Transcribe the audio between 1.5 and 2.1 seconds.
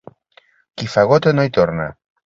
hi torna.